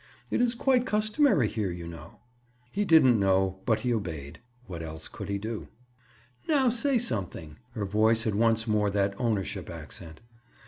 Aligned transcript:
"It 0.31 0.41
is 0.41 0.55
quite 0.55 0.87
customary 0.87 1.47
here, 1.47 1.69
you 1.69 1.87
know." 1.87 2.21
He 2.71 2.85
didn't 2.85 3.19
know, 3.19 3.59
but 3.67 3.81
he 3.81 3.93
obeyed. 3.93 4.39
What 4.65 4.81
else 4.81 5.07
could 5.07 5.29
he 5.29 5.37
do? 5.37 5.67
"Now 6.47 6.69
say 6.69 6.97
something." 6.97 7.57
Her 7.73 7.85
voice 7.85 8.23
had 8.23 8.33
once 8.33 8.65
more 8.65 8.89
that 8.89 9.13
ownership 9.19 9.69
accent. 9.69 10.21